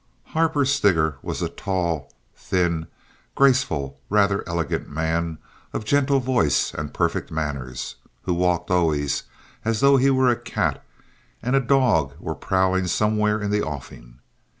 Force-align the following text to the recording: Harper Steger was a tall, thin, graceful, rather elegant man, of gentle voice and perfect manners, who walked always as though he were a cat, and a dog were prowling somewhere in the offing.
Harper 0.33 0.65
Steger 0.65 1.17
was 1.21 1.43
a 1.43 1.47
tall, 1.49 2.11
thin, 2.35 2.87
graceful, 3.35 3.99
rather 4.09 4.43
elegant 4.49 4.89
man, 4.89 5.37
of 5.73 5.85
gentle 5.85 6.19
voice 6.19 6.73
and 6.73 6.91
perfect 6.91 7.29
manners, 7.31 7.97
who 8.23 8.33
walked 8.33 8.71
always 8.71 9.21
as 9.63 9.79
though 9.79 9.97
he 9.97 10.09
were 10.09 10.31
a 10.31 10.35
cat, 10.35 10.83
and 11.43 11.55
a 11.55 11.59
dog 11.59 12.13
were 12.19 12.33
prowling 12.33 12.87
somewhere 12.87 13.39
in 13.39 13.51
the 13.51 13.61
offing. 13.61 14.17